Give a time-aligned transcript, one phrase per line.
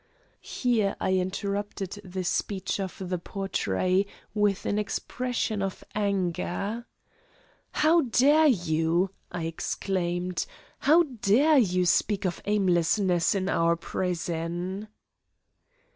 [0.41, 6.87] Here I interrupted the speech of the Portrait, with an expression of anger.
[7.73, 10.47] "How dare you," I exclaimed;
[10.79, 14.87] "how dare you speak of aimlessness in our prison?"